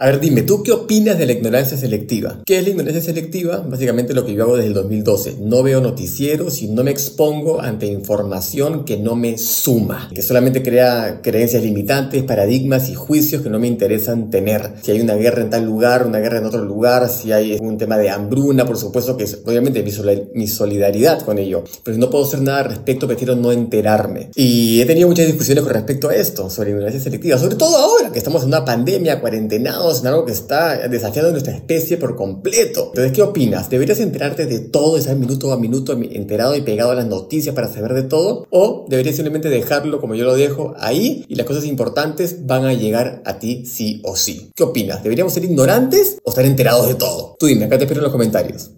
[0.00, 2.38] A ver, dime, ¿tú qué opinas de la ignorancia selectiva?
[2.46, 3.66] ¿Qué es la ignorancia selectiva?
[3.68, 5.38] Básicamente lo que yo hago desde el 2012.
[5.40, 10.62] No veo noticieros y no me expongo ante información que no me suma, que solamente
[10.62, 14.74] crea creencias limitantes, paradigmas y juicios que no me interesan tener.
[14.82, 17.76] Si hay una guerra en tal lugar, una guerra en otro lugar, si hay un
[17.76, 19.84] tema de hambruna, por supuesto que es obviamente
[20.32, 21.64] mi solidaridad con ello.
[21.82, 24.30] Pero si no puedo hacer nada al respecto, prefiero no enterarme.
[24.36, 28.12] Y he tenido muchas discusiones con respecto a esto, sobre ignorancia selectiva, sobre todo ahora
[28.12, 32.88] que estamos en una pandemia, cuarentenado en algo que está desafiando nuestra especie por completo.
[32.88, 33.70] Entonces, ¿qué opinas?
[33.70, 37.68] ¿Deberías enterarte de todo, estar minuto a minuto enterado y pegado a las noticias para
[37.68, 38.46] saber de todo?
[38.50, 42.74] ¿O deberías simplemente dejarlo como yo lo dejo ahí y las cosas importantes van a
[42.74, 44.50] llegar a ti sí o sí?
[44.54, 45.02] ¿Qué opinas?
[45.02, 47.36] ¿Deberíamos ser ignorantes o estar enterados de todo?
[47.38, 48.70] Tú dime, acá te espero en los comentarios.